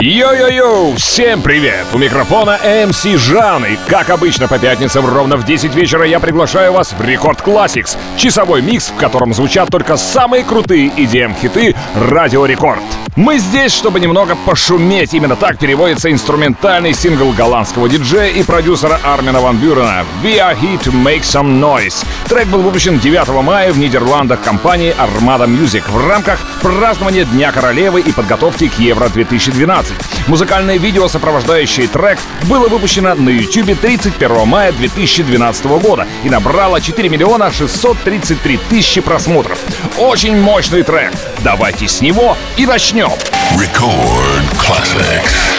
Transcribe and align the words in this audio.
Йо-йо-йо! 0.00 0.94
Всем 0.96 1.40
привет! 1.40 1.86
У 1.94 1.98
микрофона 1.98 2.58
MC 2.62 3.16
Жан, 3.16 3.64
и 3.64 3.78
как 3.88 4.10
обычно 4.10 4.46
по 4.46 4.58
пятницам 4.58 5.06
ровно 5.06 5.38
в 5.38 5.46
10 5.46 5.74
вечера 5.74 6.04
я 6.04 6.20
приглашаю 6.20 6.74
вас 6.74 6.92
в 6.92 7.02
Record 7.02 7.40
Classix, 7.40 7.96
часовой 8.18 8.60
микс, 8.60 8.88
в 8.88 8.96
котором 8.96 9.32
звучат 9.32 9.70
только 9.70 9.96
самые 9.96 10.44
крутые 10.44 10.88
EDM-хиты 10.88 11.74
Радио 11.94 12.44
Рекорд. 12.44 12.82
Мы 13.16 13.38
здесь, 13.38 13.72
чтобы 13.72 13.98
немного 13.98 14.36
пошуметь. 14.36 15.14
Именно 15.14 15.36
так 15.36 15.58
переводится 15.58 16.12
инструментальный 16.12 16.92
сингл 16.92 17.32
голландского 17.32 17.88
диджея 17.88 18.28
и 18.28 18.42
продюсера 18.42 19.00
Армина 19.02 19.40
Ван 19.40 19.56
Бюрена 19.56 20.04
«We 20.22 20.36
are 20.36 20.54
here 20.54 20.78
to 20.82 20.92
make 20.92 21.22
some 21.22 21.58
noise». 21.58 22.04
Трек 22.28 22.46
был 22.48 22.60
выпущен 22.60 22.98
9 22.98 23.42
мая 23.42 23.72
в 23.72 23.78
Нидерландах 23.78 24.42
компании 24.42 24.94
Armada 24.98 25.46
Music 25.46 25.84
в 25.90 26.06
рамках 26.06 26.38
празднования 26.60 27.24
Дня 27.24 27.52
Королевы 27.52 28.02
и 28.02 28.12
подготовки 28.12 28.68
к 28.68 28.78
Евро-2012. 28.78 29.85
Музыкальное 30.26 30.78
видео, 30.78 31.08
сопровождающее 31.08 31.86
трек, 31.86 32.18
было 32.42 32.68
выпущено 32.68 33.14
на 33.14 33.28
YouTube 33.28 33.78
31 33.80 34.46
мая 34.46 34.72
2012 34.72 35.64
года 35.66 36.06
и 36.24 36.30
набрало 36.30 36.80
4 36.80 37.08
миллиона 37.08 37.50
633 37.52 38.58
тысячи 38.68 39.00
просмотров. 39.00 39.58
Очень 39.98 40.36
мощный 40.40 40.82
трек. 40.82 41.12
Давайте 41.44 41.88
с 41.88 42.00
него 42.00 42.36
и 42.56 42.66
начнем. 42.66 43.10
Record 43.56 44.44
Classics. 44.58 45.56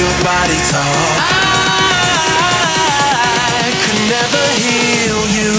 your 0.00 0.16
body 0.24 0.56
talk. 0.72 1.20
I 3.60 3.68
could 3.82 4.00
never 4.08 4.44
heal 4.56 5.20
you. 5.36 5.52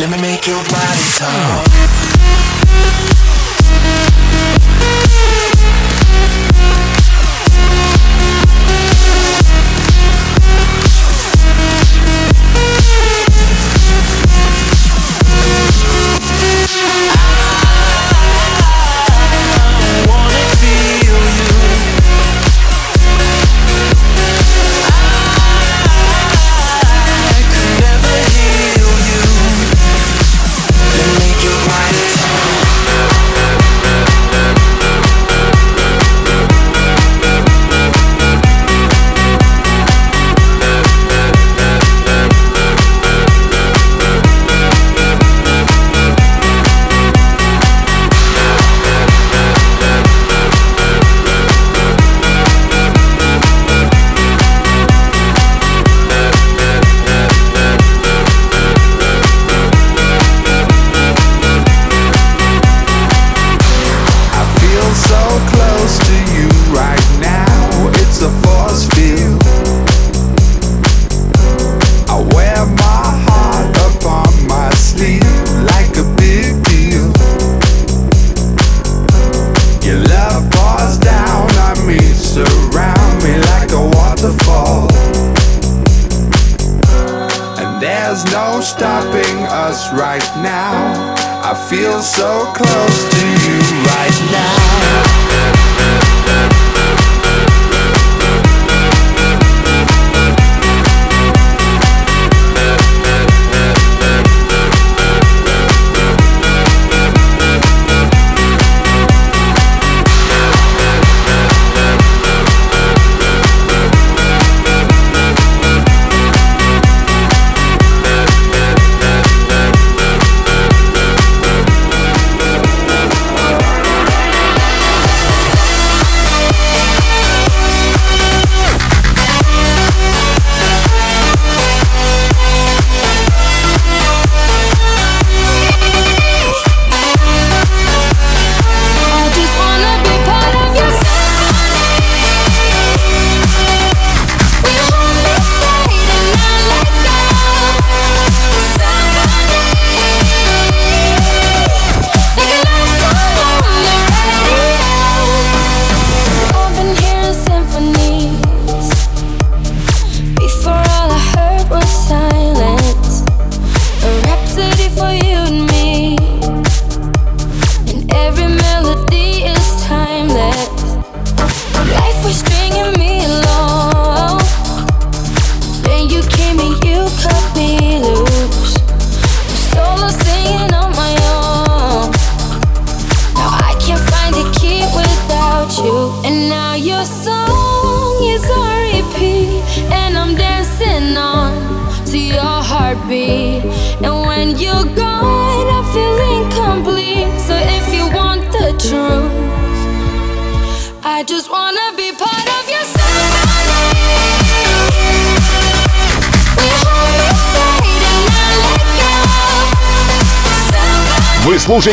Let 0.00 0.10
me 0.10 0.18
make 0.20 0.46
your 0.48 0.62
body 0.64 1.06
talk. 1.14 2.13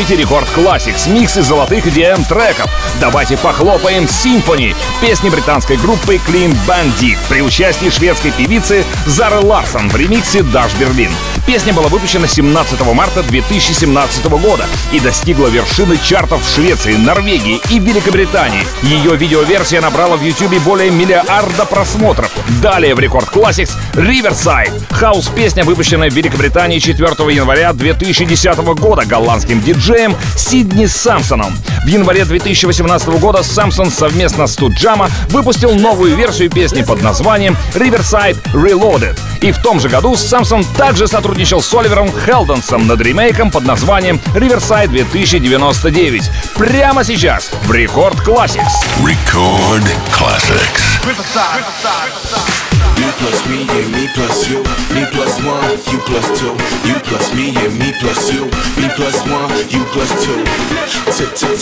слушаете 0.02 0.22
Рекорд 0.22 0.48
классик 0.50 0.98
с 0.98 1.06
миксы 1.06 1.42
золотых 1.42 1.86
EDM 1.86 2.26
треков. 2.26 2.68
Давайте 3.00 3.36
похлопаем 3.36 4.04
Symphony, 4.04 4.74
песни 5.00 5.28
британской 5.28 5.76
группы 5.76 6.16
Clean 6.16 6.56
Bandit 6.66 7.18
при 7.28 7.40
участии 7.40 7.88
шведской 7.88 8.32
певицы 8.32 8.84
Зары 9.06 9.38
Ларсон 9.38 9.88
в 9.88 9.96
ремиксе 9.96 10.42
Даш 10.42 10.74
Берлин. 10.74 11.10
Песня 11.46 11.72
была 11.72 11.86
выпущена 11.88 12.26
17 12.26 12.80
марта 12.94 13.22
2017 13.22 14.24
года 14.26 14.66
и 14.92 14.98
достигла 14.98 15.46
вершины 15.48 15.96
чартов 15.98 16.44
в 16.44 16.52
Швеции, 16.52 16.94
Норвегии 16.94 17.60
и 17.70 17.78
Великобритании. 17.78 18.62
Ее 18.82 19.16
видеоверсия 19.16 19.80
набрала 19.80 20.16
в 20.16 20.22
Ютубе 20.22 20.58
более 20.60 20.90
миллиарда 20.90 21.64
просмотров. 21.64 22.30
Далее 22.60 22.94
в 22.94 23.00
Рекорд 23.00 23.28
Classics 23.28 23.72
Riverside. 23.94 24.72
Хаус-песня, 24.90 25.64
выпущенная 25.64 26.10
в 26.10 26.14
Великобритании 26.14 26.78
4 26.78 27.06
января 27.32 27.72
2010 27.72 28.58
года 28.58 29.04
голландским 29.04 29.60
диджеем 29.60 29.91
диджеем 29.92 30.16
Сидни 30.36 30.86
Самсоном. 30.86 31.54
В 31.84 31.86
январе 31.86 32.24
2018 32.24 33.08
года 33.20 33.42
Самсон 33.42 33.90
совместно 33.90 34.46
с 34.46 34.56
Туджама 34.56 35.10
выпустил 35.28 35.74
новую 35.74 36.16
версию 36.16 36.50
песни 36.50 36.82
под 36.82 37.02
названием 37.02 37.56
Riverside 37.74 38.36
Reloaded. 38.52 39.18
И 39.40 39.52
в 39.52 39.58
том 39.58 39.80
же 39.80 39.88
году 39.88 40.16
Самсон 40.16 40.64
также 40.76 41.06
сотрудничал 41.06 41.60
с 41.60 41.72
Оливером 41.74 42.10
Хелденсом 42.24 42.86
над 42.86 43.00
ремейком 43.00 43.50
под 43.50 43.64
названием 43.64 44.20
Riverside 44.34 44.88
2099. 44.88 46.30
Прямо 46.54 47.04
сейчас 47.04 47.50
в 47.64 47.72
Record 47.72 48.24
Classics. 48.24 48.72
Record 49.00 49.86
Classics. 50.10 50.82
Riverside, 51.04 51.62
Riverside, 51.62 52.12
Riverside. 52.22 52.71
You 53.02 53.10
plus 53.18 53.48
me, 53.48 53.64
yeah, 53.64 53.88
me 53.90 54.06
plus 54.14 54.48
you. 54.48 54.58
Me 54.94 55.04
plus 55.10 55.34
one, 55.42 55.70
you 55.90 55.98
plus 56.06 56.38
two. 56.38 56.54
You 56.86 56.94
plus 57.02 57.34
me, 57.34 57.50
yeah, 57.50 57.66
me 57.66 57.90
plus 57.98 58.32
you. 58.32 58.44
Me 58.78 58.88
plus 58.94 59.18
one, 59.26 59.50
you 59.70 59.82
plus 59.90 60.12
two. 60.24 60.38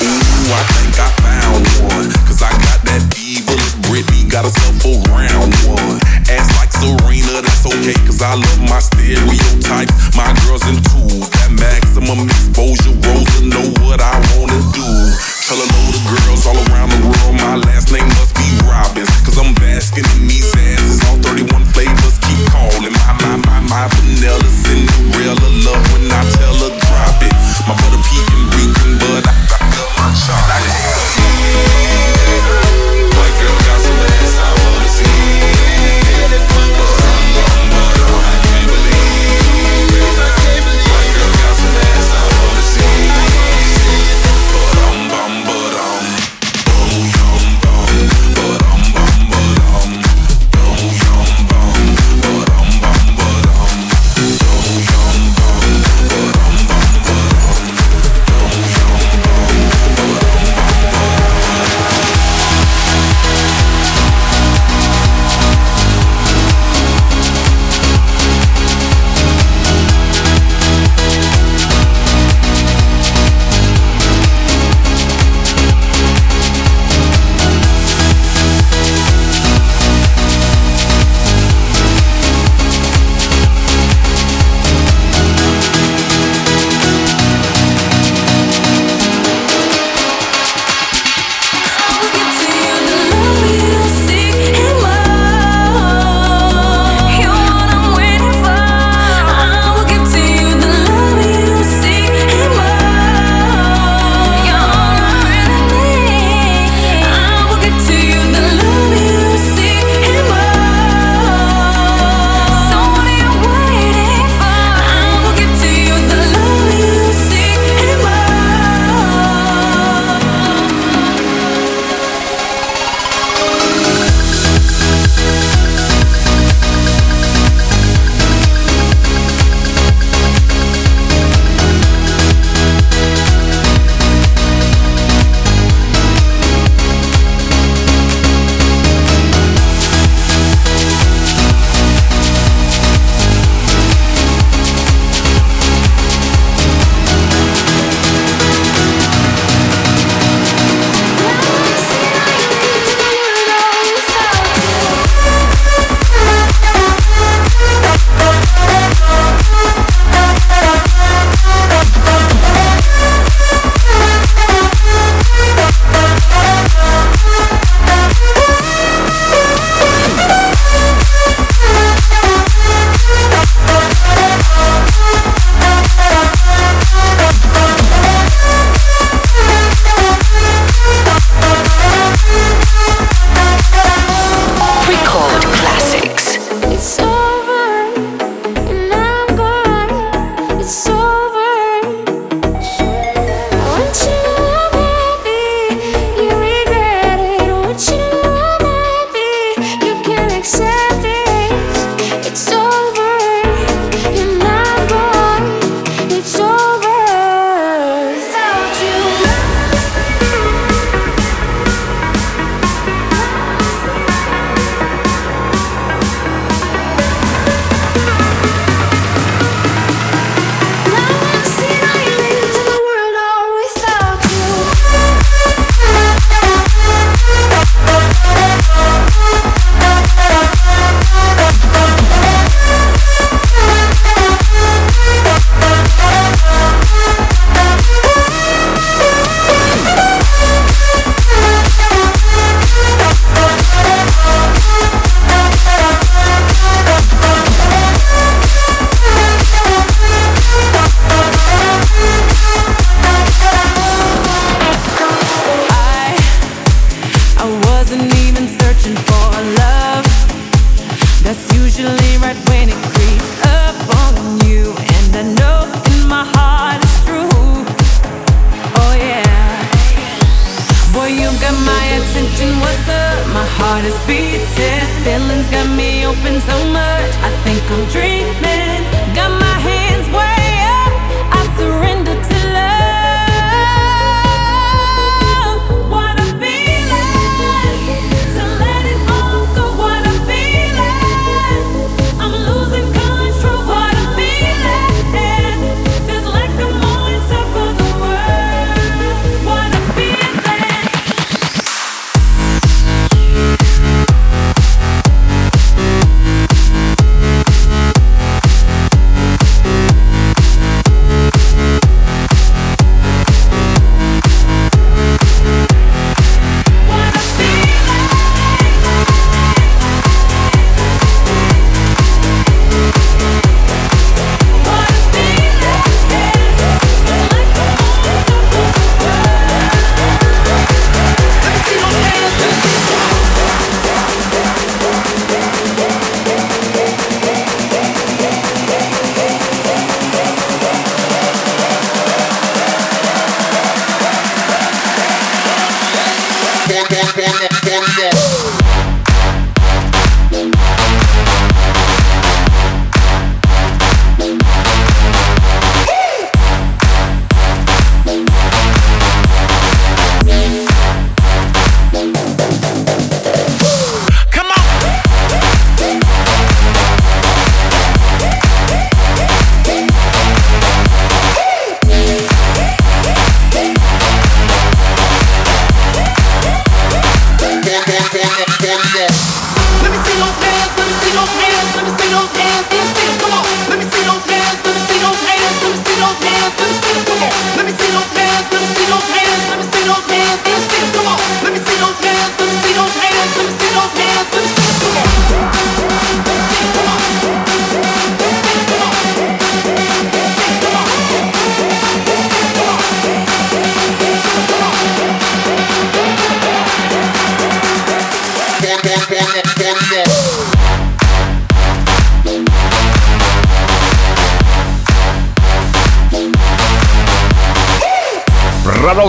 Ooh, 0.01 0.09
I 0.49 0.63
think 0.73 0.97
I 0.97 1.05
found 1.21 1.61
one. 1.85 2.09
Cause 2.25 2.41
I 2.41 2.49
got 2.65 2.81
that 2.81 3.05
evil 3.13 3.53
Britney, 3.85 4.25
got 4.25 4.49
herself 4.49 4.73
a 4.89 4.97
round 5.13 5.53
one. 5.69 6.01
Ass 6.33 6.49
like 6.57 6.73
Serena, 6.73 7.45
that's 7.45 7.61
okay, 7.61 7.93
cause 8.09 8.25
I 8.25 8.33
love 8.33 8.61
my 8.65 8.81
stereotypes. 8.81 9.93
My 10.17 10.33
girls 10.49 10.65
in 10.65 10.81
twos, 10.81 11.29
that 11.29 11.53
maximum 11.53 12.25
exposure. 12.25 12.97
Rosa 13.05 13.45
know 13.45 13.69
what 13.85 14.01
I 14.01 14.17
wanna 14.33 14.57
do. 14.73 14.89
Tell 15.45 15.61
a 15.61 15.67
load 15.69 15.93
of 15.93 16.03
girls 16.17 16.49
all 16.49 16.57
around 16.73 16.89
the 16.89 17.05
world, 17.05 17.37
my 17.37 17.61
last 17.69 17.93
name 17.93 18.09
must 18.17 18.33
be 18.33 18.49
Robbins. 18.65 19.13
Cause 19.21 19.37
I'm 19.37 19.53
basking 19.61 20.09
in 20.17 20.25
these 20.25 20.49
asses, 20.73 21.05
all 21.05 21.21
31 21.21 21.69
flavors 21.69 22.17
keep 22.25 22.41
calling. 22.49 22.97
My, 22.97 23.13
my, 23.21 23.37
my, 23.45 23.59
my 23.69 23.85
vanilla 23.93 24.49
Cinderella 24.49 25.49
love 25.69 25.82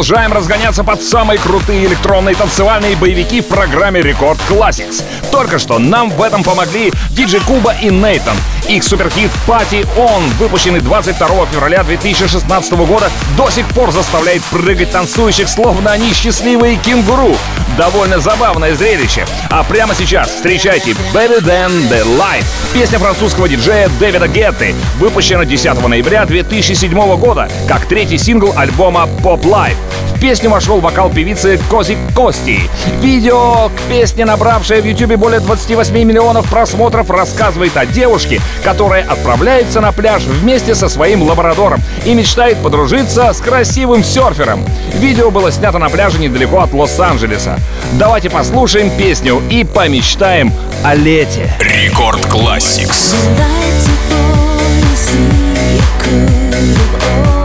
Продолжаем 0.05 0.35
разгоняться 0.35 0.85
под 0.85 1.03
самые 1.03 1.38
крутые 1.38 1.87
электронные 1.87 2.35
танцевальные 2.35 2.95
боевики 2.95 3.40
в 3.40 3.47
программе 3.47 4.03
Рекорд 4.03 4.38
Classics. 4.51 5.03
Только 5.31 5.59
что 5.59 5.79
нам 5.79 6.11
в 6.11 6.21
этом 6.21 6.45
помогли 6.45 6.93
диджей 7.09 7.40
Куба 7.40 7.73
и 7.73 7.88
Нейтан. 7.88 8.37
Их 8.69 8.85
суперхит 8.85 9.31
Party 9.47 9.88
On, 9.97 10.23
выпущенный 10.38 10.81
22 10.81 11.47
февраля 11.47 11.83
2016 11.85 12.73
года, 12.87 13.11
до 13.38 13.49
сих 13.49 13.67
пор 13.69 13.93
заставляет 13.93 14.43
прыгать 14.45 14.90
танцующих, 14.90 15.49
словно 15.49 15.93
они 15.93 16.12
счастливые 16.12 16.77
кенгуру. 16.77 17.35
Довольно 17.76 18.20
забавное 18.20 18.74
зрелище. 18.74 19.26
А 19.50 19.64
прямо 19.64 19.94
сейчас 19.94 20.28
встречайте 20.28 20.92
Better 21.12 21.40
Than 21.40 21.70
The 21.90 22.04
Light. 22.16 22.44
Песня 22.72 23.00
французского 23.00 23.48
диджея 23.48 23.88
Дэвида 23.98 24.28
Гетты, 24.28 24.74
выпущена 24.98 25.44
10 25.44 25.88
ноября 25.88 26.24
2007 26.24 27.16
года, 27.16 27.48
как 27.66 27.87
третий 27.87 28.18
сингл 28.18 28.52
альбома 28.56 29.08
Pop 29.22 29.42
Life. 29.42 29.76
Песню 30.24 30.48
вошел 30.48 30.80
вокал 30.80 31.10
певицы 31.10 31.60
Кози 31.68 31.98
Кости. 32.16 32.58
Видео 33.02 33.68
к 33.68 33.78
песне, 33.90 34.24
набравшее 34.24 34.80
в 34.80 34.87
YouTube 34.87 35.16
более 35.16 35.38
28 35.38 35.92
миллионов 36.02 36.48
просмотров, 36.48 37.10
рассказывает 37.10 37.76
о 37.76 37.84
девушке, 37.84 38.40
которая 38.62 39.04
отправляется 39.04 39.82
на 39.82 39.92
пляж 39.92 40.22
вместе 40.22 40.74
со 40.74 40.88
своим 40.88 41.24
лабрадором 41.24 41.82
и 42.06 42.14
мечтает 42.14 42.56
подружиться 42.56 43.34
с 43.34 43.40
красивым 43.42 44.02
серфером. 44.02 44.64
Видео 44.94 45.30
было 45.30 45.52
снято 45.52 45.76
на 45.76 45.90
пляже 45.90 46.18
недалеко 46.18 46.60
от 46.60 46.72
Лос-Анджелеса. 46.72 47.60
Давайте 47.98 48.30
послушаем 48.30 48.90
песню 48.96 49.42
и 49.50 49.62
помечтаем 49.62 50.54
о 50.82 50.94
лете. 50.94 51.52
Рекорд 51.60 52.24
Classics. 52.24 53.14
Get 56.06 57.43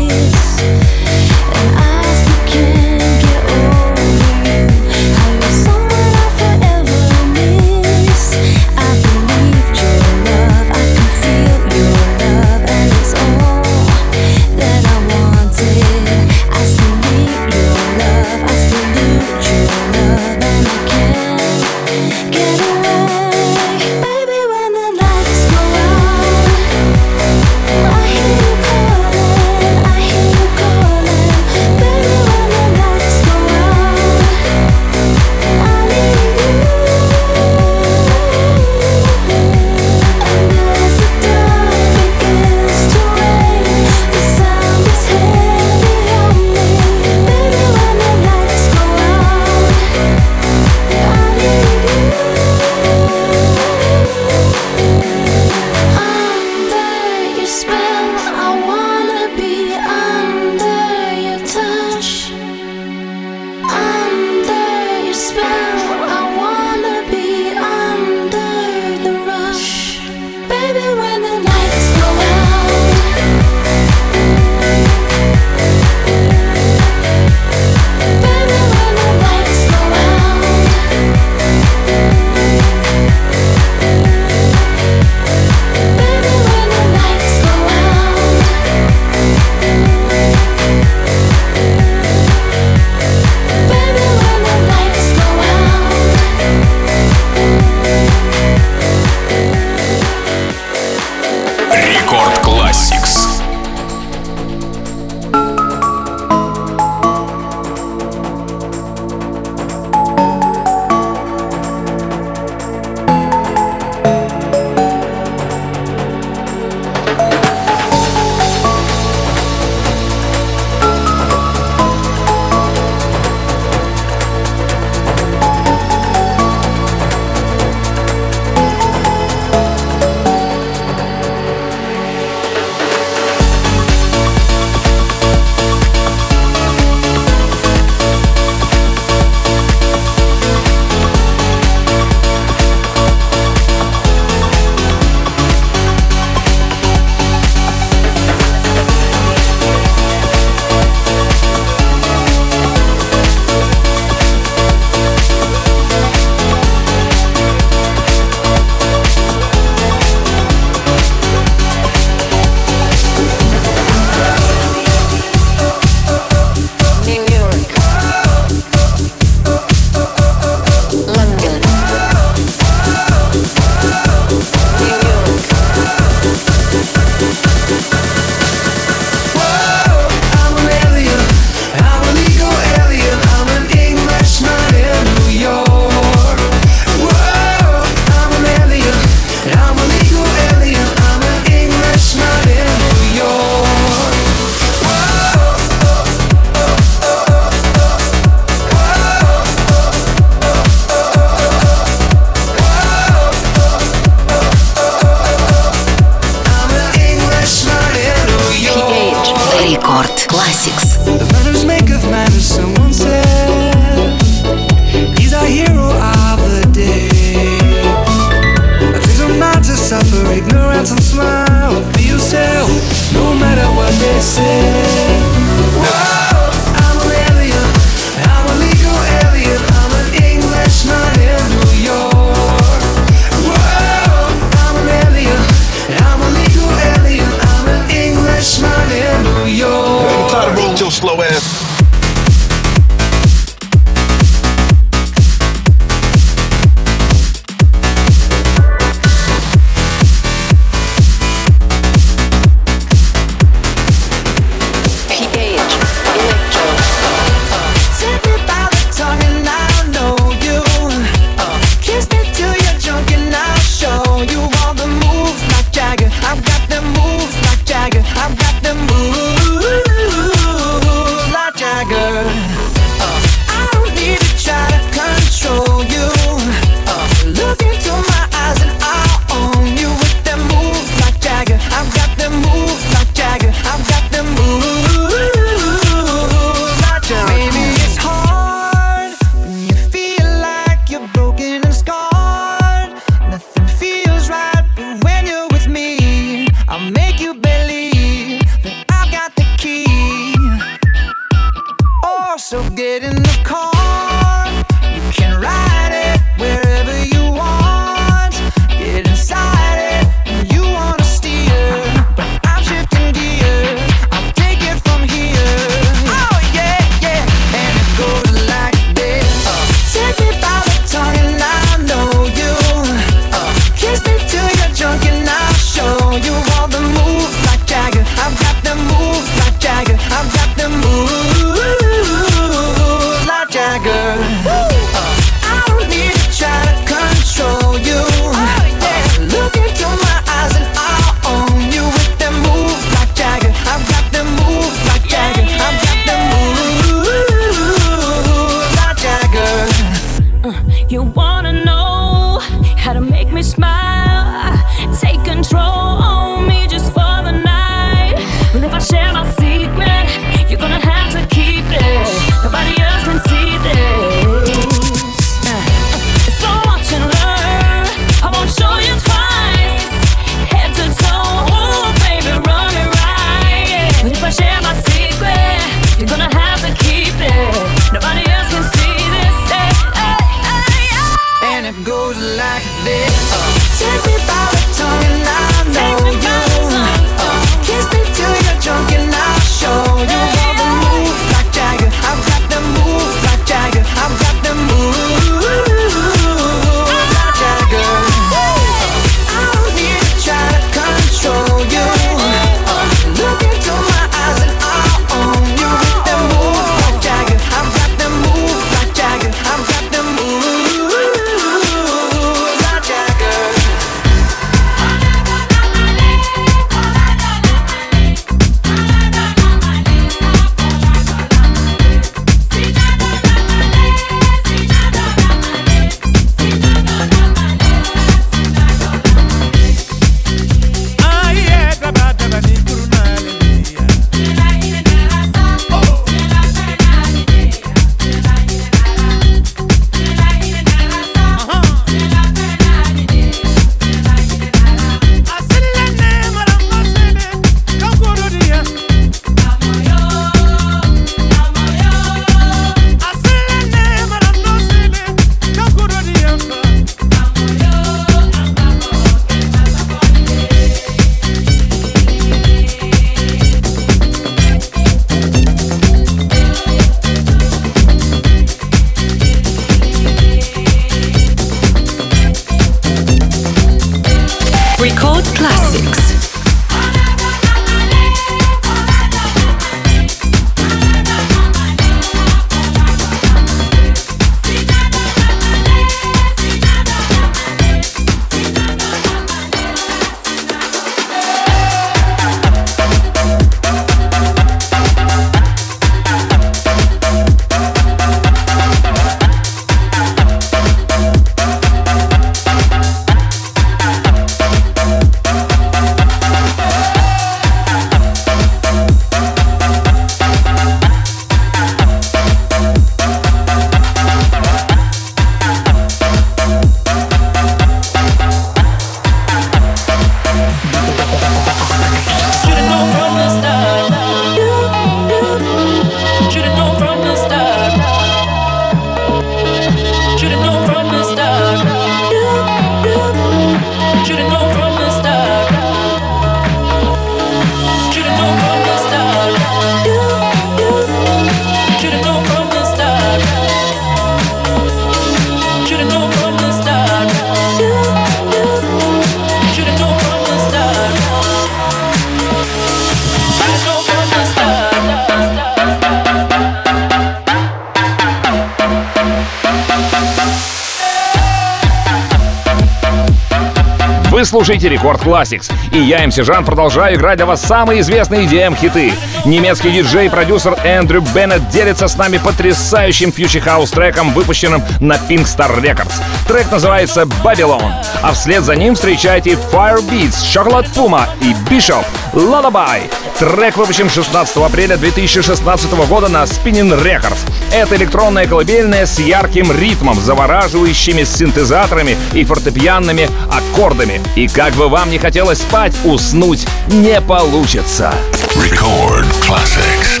слушаете 564.41 564.69
Record 564.69 565.03
Classix. 565.03 565.51
И 565.71 565.77
я, 565.77 566.07
MC 566.07 566.15
Жан, 566.15 566.43
продолжаю 566.43 566.95
играть 566.95 567.17
для 567.17 567.27
вас 567.27 567.43
самые 567.43 567.81
известные 567.81 568.25
EDM-хиты. 568.25 568.91
Немецкий 569.23 569.69
диджей 569.69 570.07
и 570.07 570.09
продюсер 570.09 570.57
Эндрю 570.63 571.01
Беннет 571.13 571.47
делится 571.49 571.87
с 571.87 571.95
нами 571.95 572.17
потрясающим 572.17 573.11
future 573.11 573.39
house 573.39 573.69
треком, 573.69 574.13
выпущенным 574.13 574.63
на 574.79 574.93
Pink 574.93 575.25
Star 575.25 575.61
Records. 575.61 575.93
Трек 576.27 576.51
называется 576.51 577.03
«Babylon». 577.23 577.71
А 578.01 578.13
вслед 578.13 578.43
за 578.43 578.55
ним 578.55 578.73
встречайте 578.73 579.37
Firebeatz, 579.51 580.25
Chocolate 580.33 580.73
Puma 580.73 581.05
и 581.21 581.33
Bishop 581.47 581.85
Lullaby. 582.13 582.89
Трек 583.17 583.57
выпущен 583.57 583.89
16 583.89 584.37
апреля 584.37 584.77
2016 584.77 585.71
года 585.87 586.07
на 586.07 586.23
Spinnin' 586.23 586.81
Records. 586.83 587.19
Это 587.53 587.75
электронная 587.75 588.27
колыбельная 588.27 588.85
с 588.85 588.99
ярким 588.99 589.51
ритмом, 589.51 589.99
завораживающими 589.99 591.03
синтезаторами 591.03 591.97
и 592.13 592.23
фортепианными 592.23 593.09
аккордами. 593.29 594.01
И 594.15 594.27
как 594.27 594.53
бы 594.53 594.69
вам 594.69 594.89
не 594.89 594.97
хотелось 594.97 595.39
спать, 595.39 595.73
уснуть 595.83 596.47
не 596.67 596.99
получится. 597.01 597.93
Record 598.35 599.07
classics. 599.27 600.00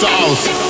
dolls. 0.00 0.67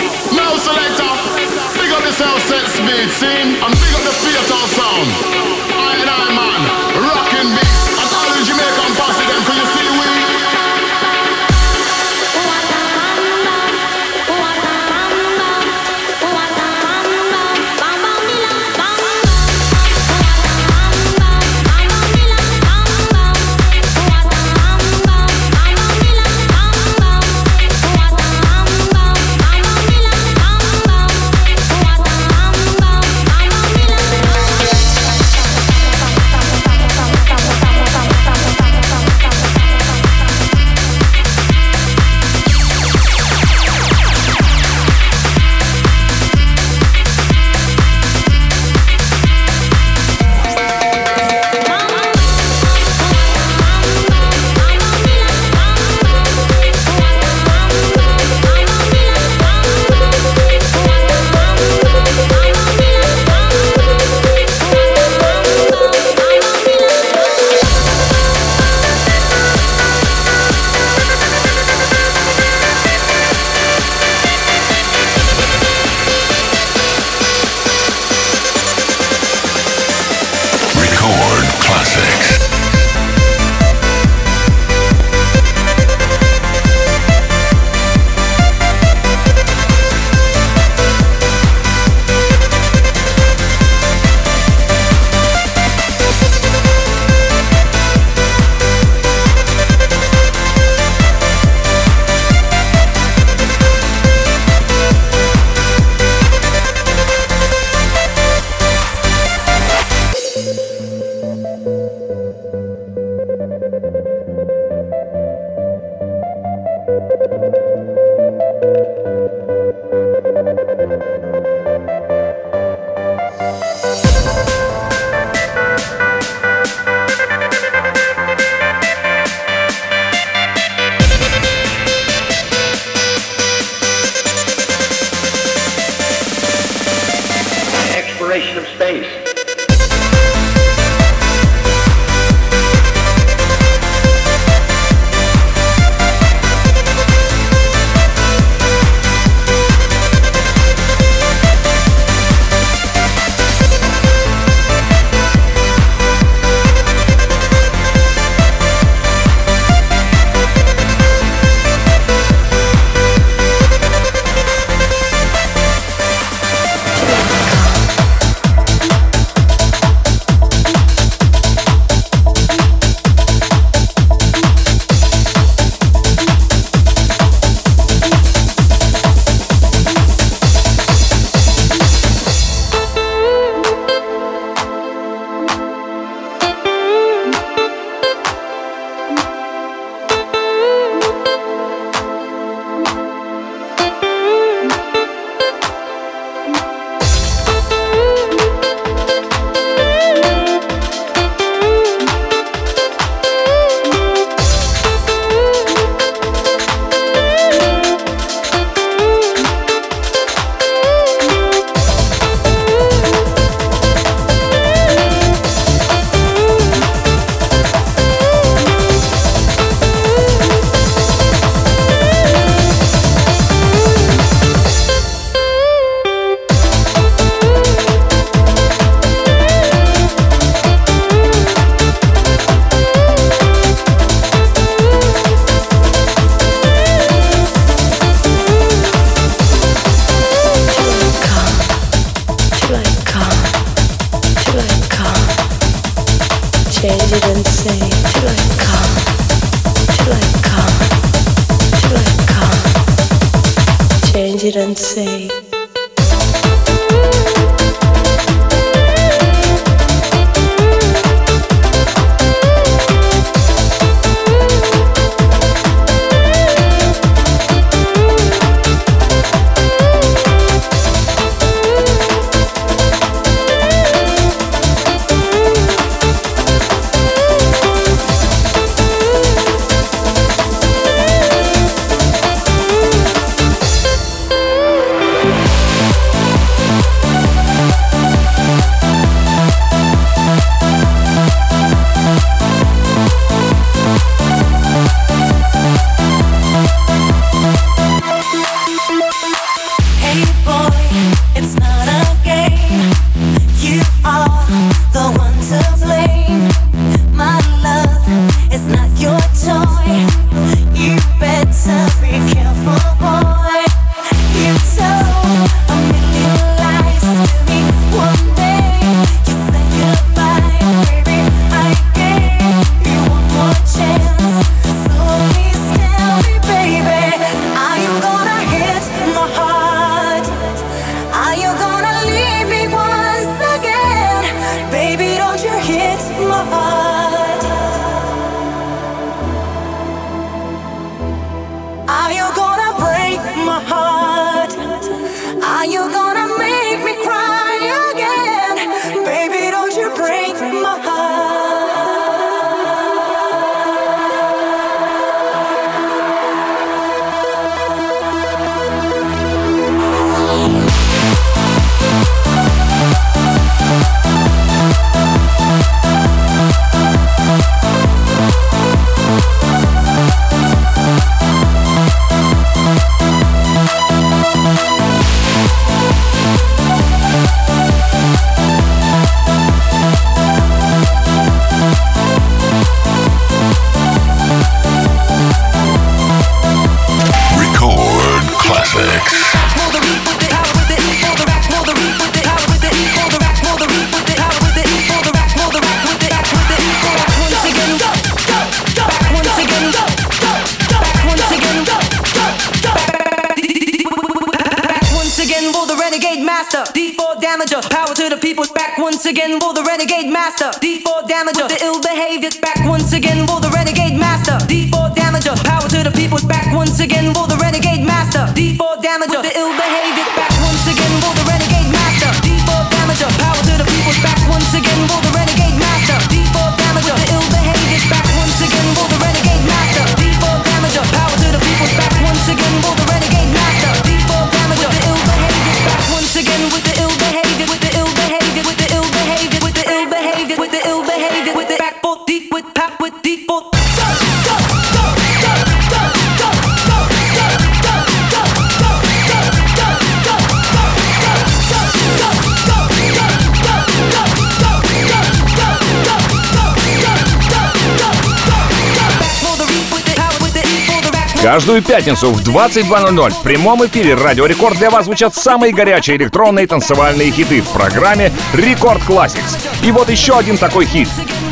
Каждую 461.29 461.61
пятницу 461.61 462.11
в 462.11 462.23
22.00 462.23 463.11
в 463.11 463.23
прямом 463.23 463.67
эфире 463.67 463.95
Радио 463.97 464.25
Рекорд 464.25 464.57
для 464.57 464.71
вас 464.71 464.87
звучат 464.87 465.15
самые 465.15 465.53
горячие 465.53 465.99
электронные 465.99 466.47
танцевальные 466.47 467.11
хиты 467.11 467.43
в 467.43 467.49
программе 467.51 468.11
Рекорд 468.33 468.81
Classics. 468.81 469.37
И 469.63 469.71
вот 469.71 469.91
еще 469.91 470.17
один 470.17 470.39
такой 470.39 470.65
хит. 470.65 470.89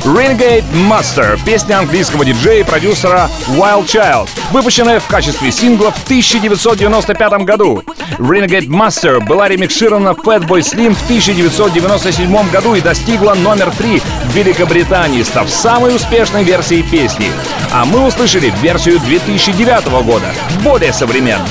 Renegade 0.06 0.64
Master, 0.72 1.36
песня 1.44 1.80
английского 1.80 2.24
диджея 2.24 2.60
и 2.60 2.62
продюсера 2.62 3.28
Wild 3.48 3.86
Child, 3.86 4.28
выпущенная 4.52 5.00
в 5.00 5.06
качестве 5.08 5.50
сингла 5.50 5.90
в 5.90 6.04
1995 6.04 7.32
году. 7.42 7.82
Renegade 8.16 8.68
Master 8.68 9.18
была 9.18 9.48
ремикширована 9.48 10.10
Fatboy 10.10 10.60
Slim 10.60 10.94
в 10.94 11.02
1997 11.06 12.50
году 12.50 12.76
и 12.76 12.80
достигла 12.80 13.34
номер 13.34 13.72
3 13.76 13.98
в 13.98 14.36
Великобритании, 14.36 15.24
став 15.24 15.50
самой 15.50 15.96
успешной 15.96 16.44
версией 16.44 16.84
песни. 16.84 17.32
А 17.72 17.84
мы 17.84 18.06
услышали 18.06 18.54
версию 18.62 19.00
2009 19.00 19.88
года, 20.04 20.32
более 20.62 20.92
современную. 20.92 21.48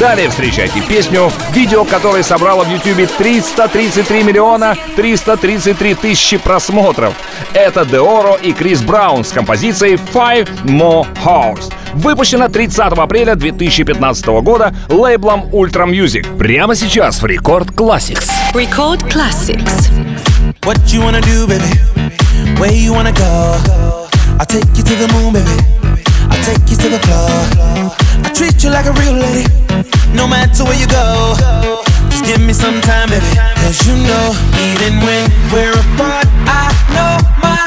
Далее 0.00 0.28
встречайте 0.28 0.82
песню, 0.82 1.30
видео 1.52 1.84
которой 1.84 2.22
собрало 2.22 2.64
в 2.64 2.70
YouTube 2.70 3.10
333 3.16 4.22
миллиона 4.22 4.76
333 4.94 5.94
тысячи 5.94 6.36
просмотров. 6.36 7.14
Это 7.54 7.84
Деоро 7.86 8.34
и 8.34 8.52
Крис 8.52 8.82
Браун 8.82 9.24
с 9.24 9.30
композицией 9.30 9.94
Five 10.12 10.48
More 10.64 11.06
Hours. 11.24 11.72
Выпущена 11.94 12.48
30 12.48 12.78
апреля 12.98 13.36
2015 13.36 14.26
года 14.42 14.74
лейблом 14.88 15.44
Ultra 15.52 15.86
Music. 15.88 16.36
Прямо 16.36 16.74
сейчас 16.74 17.22
в 17.22 17.26
Рекорд 17.26 17.68
Classics. 17.70 18.28
Record 18.52 19.02
Classics. 19.10 19.90
What 20.62 20.78
you 20.92 21.00
wanna 21.00 21.22
do, 21.22 21.46
baby? 21.46 21.64
Where 22.58 22.72
you 22.72 22.92
wanna 22.92 23.12
go? 23.12 23.56
I'll 24.38 24.46
take 24.46 24.66
you 24.76 24.84
to 24.84 24.94
the 24.94 25.12
moon, 25.14 25.32
baby. 25.32 25.46
I'll 26.30 26.44
take 26.44 26.70
you 26.70 26.76
to 26.76 26.88
the 26.90 26.98
floor. 26.98 28.05
Treat 28.36 28.62
you 28.62 28.68
like 28.68 28.84
a 28.84 28.92
real 28.92 29.14
lady, 29.14 29.48
no 30.12 30.28
matter 30.28 30.62
where 30.64 30.78
you 30.78 30.86
go. 30.86 31.34
Just 32.10 32.24
give 32.26 32.40
me 32.40 32.52
some 32.52 32.82
time, 32.82 33.08
baby. 33.08 33.24
Cause 33.64 33.80
you 33.86 33.96
know, 33.96 34.36
even 34.60 35.00
when 35.00 35.24
we're 35.50 35.72
apart, 35.72 36.28
I 36.44 36.68
know 36.92 37.16
my 37.40 37.64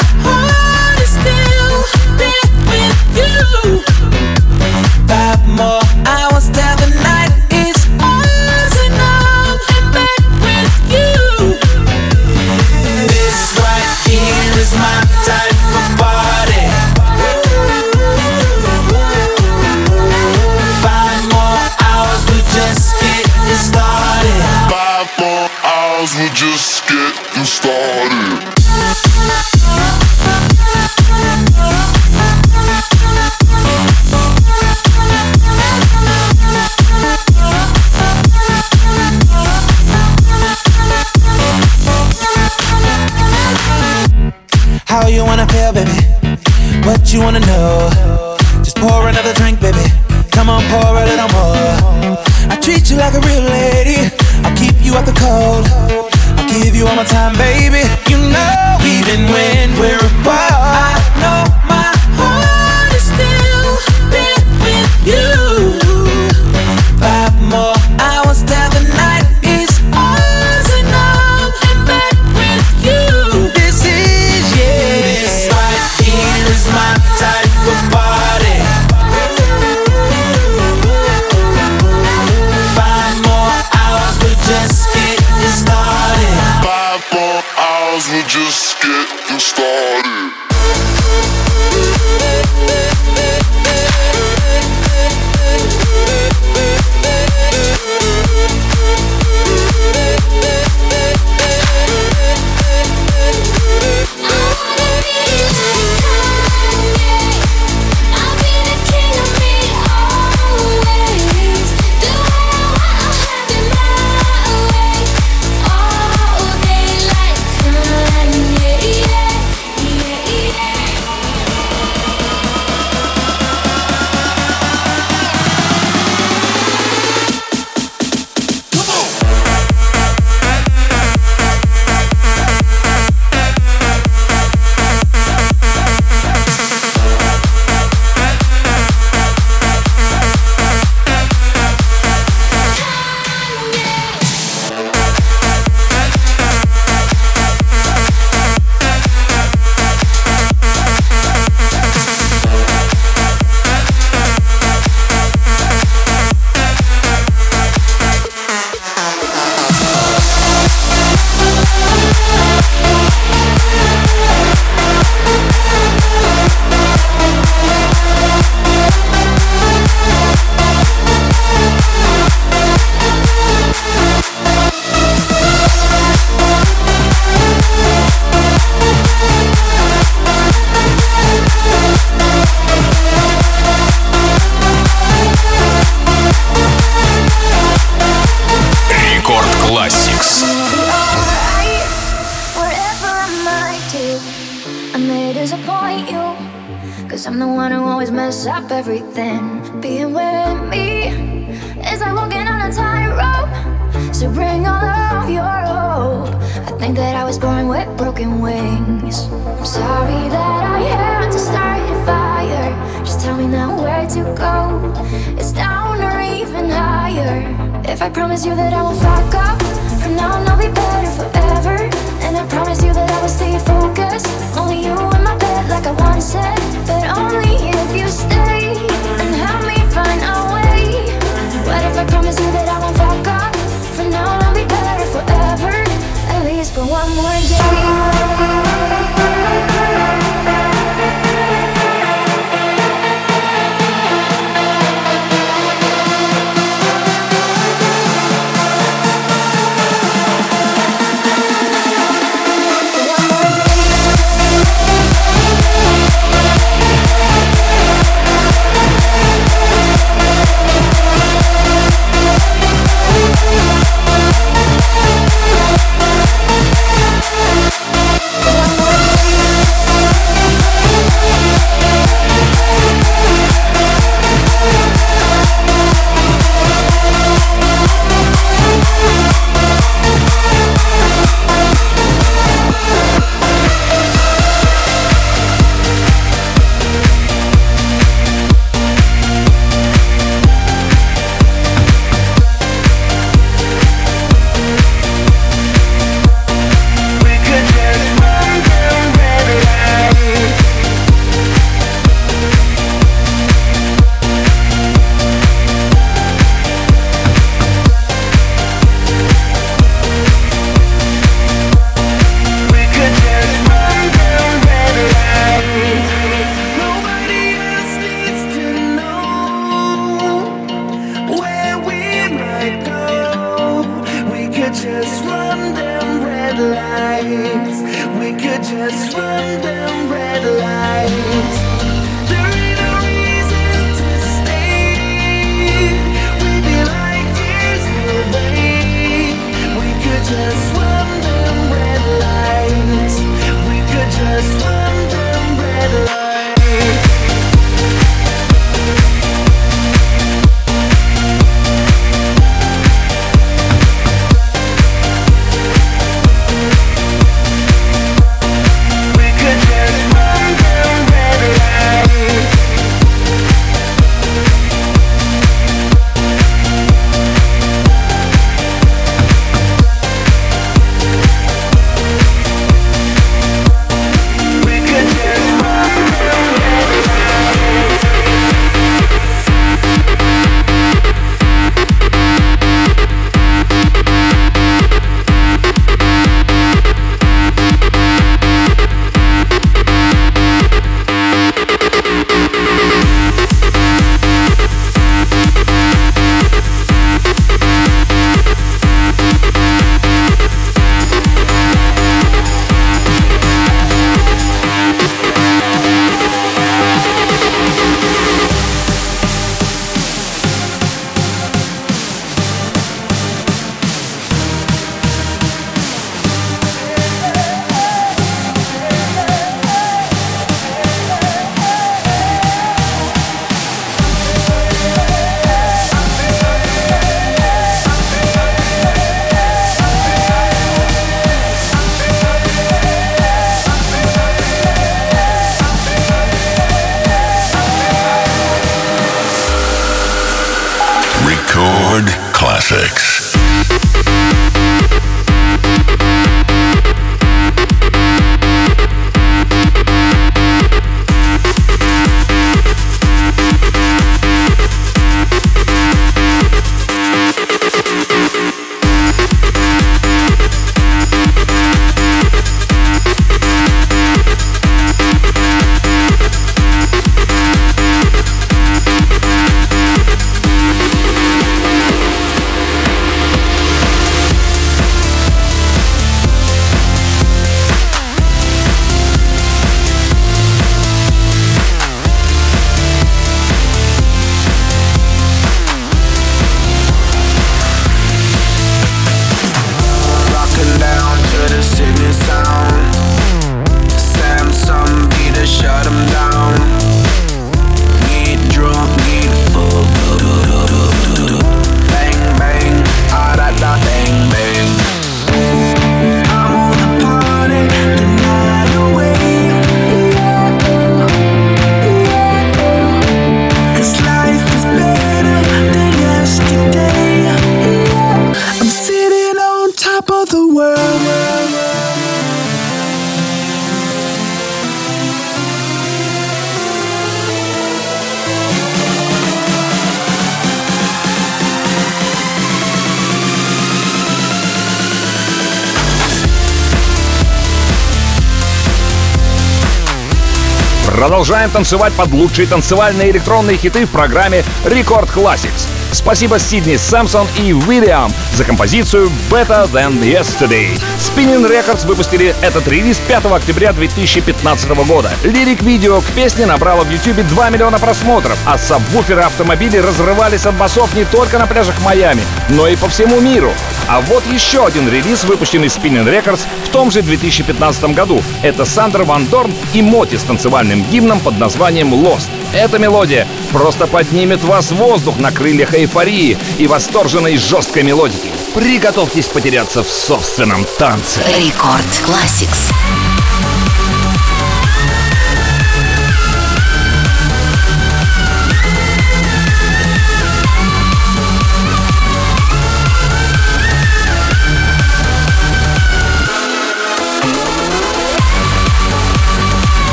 Продолжаем 541.30 541.52
танцевать 541.52 541.94
под 541.94 542.12
лучшие 542.12 542.48
танцевальные 542.48 543.12
электронные 543.12 543.56
хиты 543.56 543.86
в 543.86 543.92
программе 543.92 544.44
Record 544.66 545.10
Classix. 545.10 545.79
Спасибо 545.92 546.38
Сидни 546.38 546.76
Сэмсон 546.76 547.28
и 547.38 547.54
will.i.am 547.54 548.12
за 548.34 548.44
композицию 548.44 549.12
Better 549.30 549.70
Than 549.72 550.00
Yesterday. 550.02 550.80
Spinnin' 550.98 551.50
Records 551.50 551.86
выпустили 551.88 552.36
этот 552.42 552.68
релиз 552.68 553.00
5 553.00 553.26
октября 553.26 553.74
2015 553.74 554.70
года. 554.88 555.12
Lyric-видео 555.24 556.02
к 556.02 556.06
песне 556.12 556.46
набрало 556.46 556.84
в 556.84 556.92
YouTube 556.92 557.28
2 557.28 557.50
миллиона 557.50 557.80
просмотров, 557.80 558.38
а 558.46 558.58
сабвуферы 558.58 559.22
автомобилей 559.22 559.82
разрывались 559.82 560.46
от 560.46 560.56
басов 560.56 560.94
не 560.96 561.06
только 561.06 561.40
на 561.40 561.48
пляжах 561.48 561.80
Майами, 561.82 562.22
но 562.50 562.68
и 562.68 562.76
по 562.76 562.88
всему 562.88 563.20
миру. 563.20 563.52
А 563.88 564.02
вот 564.02 564.24
еще 564.32 564.66
один 564.66 564.88
релиз, 564.88 565.24
выпущенный 565.24 565.68
Spinnin' 565.68 566.06
Records 566.06 566.42
в 566.66 566.70
том 566.70 566.92
же 566.92 567.02
2015 567.02 567.96
году. 567.96 568.22
Это 568.44 568.64
Сандер 568.64 569.04
Ван 569.04 569.26
Дорн 569.26 569.54
и 569.74 569.82
Моти 569.82 570.16
с 570.16 570.24
танцевальным 570.24 570.84
гимном 570.92 571.20
под 571.20 571.40
названием 571.40 571.94
Lost. 571.94 572.30
Эта 572.54 572.80
мелодия 572.80 573.28
просто 573.52 573.86
поднимет 573.86 574.43
вас 574.43 574.72
в 574.72 574.76
воздух 574.76 575.18
на 575.20 575.32
крыльях 575.32 575.76
эйфории 575.76 576.38
и 576.58 576.68
восторженной 576.68 577.38
жесткой 577.38 577.84
мелодики. 577.84 578.32
Приготовьтесь 578.56 579.28
потеряться 579.28 579.84
в 579.84 579.89
собственном 579.89 580.66
танце. 580.78 581.22
Рекорд 581.28 581.86
Classics. 582.06 582.74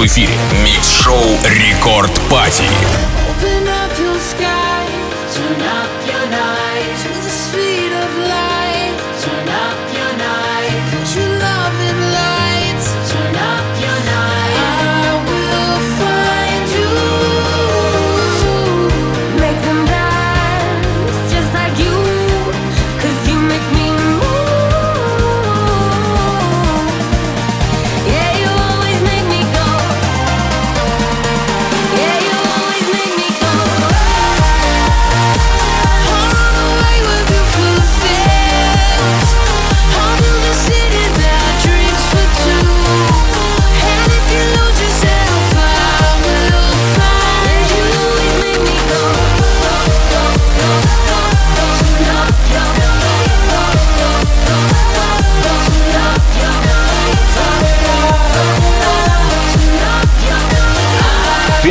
В 0.00 0.06
эфире. 0.06 0.32
Микс-шоу 0.64 0.89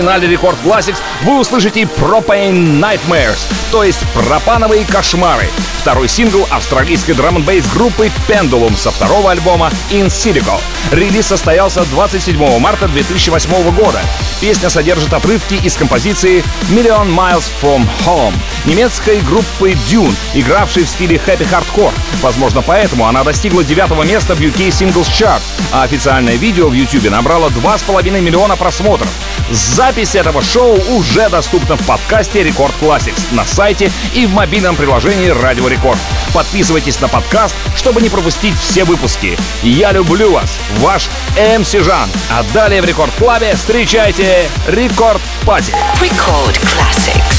финале 0.10 0.28
Record 0.28 0.58
Classix 0.66 0.98
вы 1.22 1.40
услышите 1.40 1.82
Propane 1.82 2.80
Nightmares, 2.80 3.46
то 3.72 3.84
есть 3.84 4.00
пропановые 4.16 4.84
кошмары. 4.86 5.48
Второй 5.82 6.08
сингл 6.08 6.48
австралийской 6.50 7.14
драм 7.14 7.38
н 7.38 7.46
группы 7.76 8.12
Pendulum 8.28 8.76
со 8.76 8.90
второго 8.90 9.30
альбома 9.32 9.72
In 9.92 10.08
Silico. 10.08 10.60
Релиз 10.92 11.28
состоялся 11.28 11.84
27 11.92 12.60
марта 12.60 12.88
2008 12.88 13.72
года. 13.76 14.02
Песня 14.42 14.70
содержит 14.70 15.14
отрывки 15.14 15.54
из 15.54 15.76
композиции 15.76 16.44
Million 16.72 17.14
Miles 17.16 17.52
From 17.62 17.88
Home 18.08 18.34
немецкой 18.66 19.22
группы 19.22 19.72
Dune, 19.92 20.14
игравшей 20.34 20.86
в 20.86 20.90
стиле 20.90 21.20
happy 21.20 21.44
hardcore. 21.44 21.94
Возможно, 22.22 22.62
поэтому 22.62 23.06
она 23.06 23.24
достигла 23.24 23.64
девятого 23.64 24.04
места 24.04 24.34
в 24.34 24.40
UK 24.40 24.70
Singles 24.70 25.10
Chart, 25.10 25.42
а 25.72 25.84
официальное 25.84 26.36
видео 26.36 26.68
в 26.70 26.74
YouTube 26.74 27.10
набрало 27.12 27.50
2,5 27.50 28.22
миллиона 28.22 28.56
просмотров. 28.56 29.08
Запись 29.52 30.14
этого 30.16 30.44
шоу 30.44 30.80
уже 30.96 31.28
доступна 31.30 31.76
в 31.76 31.86
подкасте 31.86 32.44
Record 32.44 32.74
Classix 32.80 33.34
на 33.34 33.44
сайте 33.46 33.92
и 34.14 34.28
в 34.28 34.34
мобильном 34.34 34.76
приложении 34.76 35.30
Радио 35.30 35.68
Рекорд. 35.68 36.00
Подписывайтесь 36.34 37.02
на 37.02 37.08
подкаст, 37.08 37.56
чтобы 37.76 38.02
не 38.02 38.10
пропустить 38.10 38.56
все 38.60 38.84
выпуски. 38.84 39.38
Я 39.64 39.92
люблю 39.92 40.32
вас, 40.34 40.60
ваш 40.78 41.10
MC 41.36 41.72
Жан. 41.72 42.10
А 42.30 42.44
далее 42.54 42.82
в 42.82 42.86
Record 42.86 43.12
Club 43.18 43.48
е 43.48 43.56
встречайте 43.56 44.48
Record 44.68 45.22
Party. 45.46 45.74
Record 46.00 46.60
Classix. 46.62 47.39